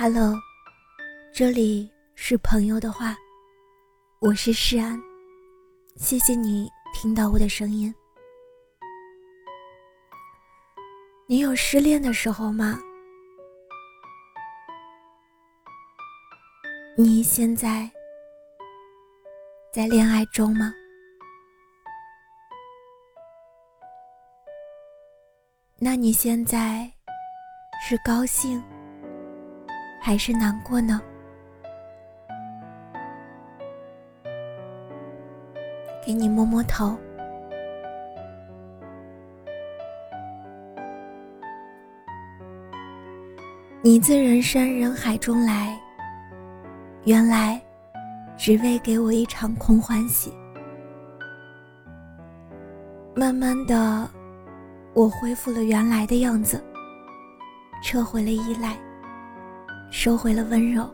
[0.00, 0.32] Hello，
[1.34, 3.16] 这里是朋友的话，
[4.20, 4.96] 我是诗安，
[5.96, 7.92] 谢谢你听到我的声音。
[11.26, 12.78] 你有失恋的时候吗？
[16.96, 17.90] 你现在
[19.72, 20.72] 在恋爱中吗？
[25.76, 26.88] 那你现在
[27.82, 28.62] 是高兴
[30.08, 31.02] 还是难过呢？
[36.02, 36.96] 给你摸摸头。
[43.82, 45.78] 你自人山人海中来，
[47.04, 47.60] 原来
[48.34, 50.32] 只为给我一场空欢喜。
[53.14, 54.08] 慢慢的。
[54.94, 56.64] 我恢复了原来的样子，
[57.82, 58.74] 撤回了依赖，
[59.90, 60.88] 收回了温柔。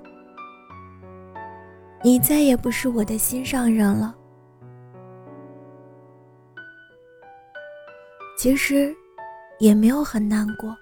[2.02, 4.14] 你再也不是我的心上人了。
[8.36, 8.94] 其实，
[9.58, 10.76] 也没有很难过，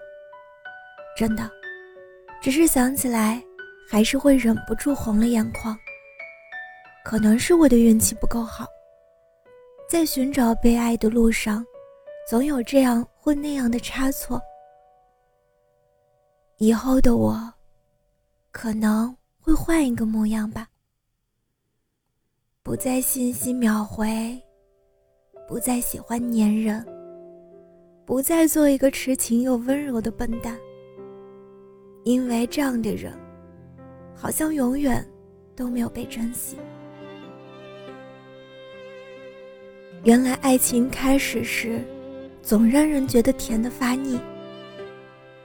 [1.15, 1.49] 真的，
[2.41, 3.41] 只是想起来，
[3.89, 5.77] 还是会忍不住红了眼眶。
[7.05, 8.65] 可能是我的运气不够好，
[9.89, 11.65] 在寻找被爱的路上。
[12.25, 14.41] 总有这样或那样的差错，
[16.55, 17.53] 以后的我
[18.53, 20.69] 可能会换一个模样吧，
[22.61, 24.39] 不再信息秒回，
[25.47, 26.85] 不再喜欢粘人，
[28.05, 30.55] 不再做一个痴情又温柔的笨蛋，
[32.05, 33.11] 因为这样的人
[34.15, 35.03] 好像永远
[35.55, 36.55] 都没有被珍惜。
[40.03, 41.83] 原来爱情开始时。
[42.45, 44.19] 总让人觉得甜的发腻，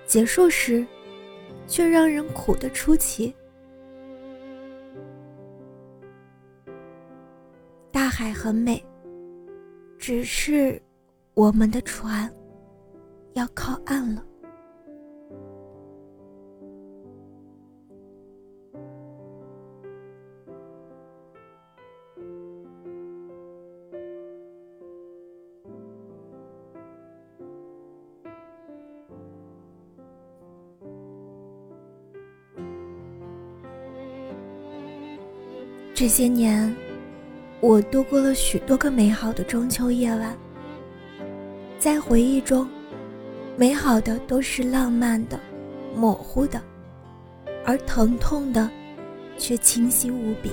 [0.05, 0.84] 结束时，
[1.69, 3.33] 却让人苦得出奇。
[7.93, 8.83] 大海很美，
[9.99, 10.81] 只是
[11.34, 12.28] 我们的船
[13.34, 14.25] 要靠岸了。
[35.98, 36.72] 这些年，
[37.59, 40.38] 我度过了许多个美好的中秋夜晚。
[41.76, 42.69] 在回忆中，
[43.56, 45.41] 美好的都是浪漫的、
[45.97, 46.62] 模糊的，
[47.64, 48.70] 而疼痛的
[49.36, 50.53] 却清晰无比。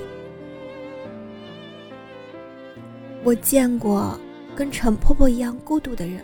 [3.22, 4.18] 我见过
[4.56, 6.22] 跟陈婆婆一样孤独的人，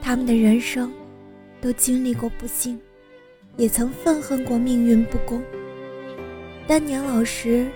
[0.00, 0.92] 他们的人生
[1.60, 2.80] 都经历过不幸，
[3.56, 5.42] 也曾愤恨过命运不公。
[6.68, 7.66] 但年老时，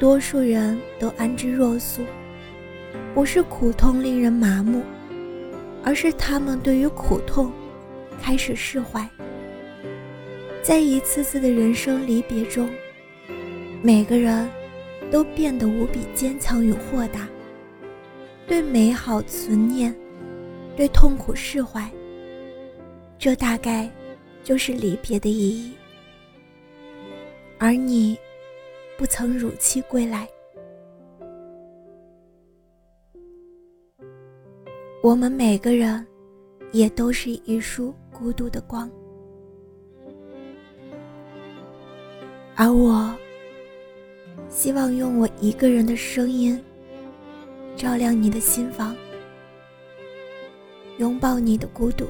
[0.00, 2.04] 多数人都安之若素，
[3.14, 4.82] 不是苦痛令人麻木，
[5.84, 7.52] 而是他们对于苦痛
[8.20, 9.08] 开始释怀。
[10.60, 12.68] 在一次次的人生离别中，
[13.80, 14.50] 每个人
[15.08, 17.28] 都变得无比坚强与豁达，
[18.48, 19.94] 对美好存念，
[20.74, 21.88] 对痛苦释怀。
[23.20, 23.88] 这大概
[24.42, 25.72] 就是离别的意义。
[27.58, 28.18] 而你，
[28.98, 30.28] 不曾如期归来。
[35.02, 36.06] 我们每个人，
[36.72, 38.90] 也都是一束孤独的光。
[42.54, 43.14] 而我，
[44.48, 46.62] 希望用我一个人的声音，
[47.74, 48.94] 照亮你的心房，
[50.98, 52.06] 拥抱你的孤独。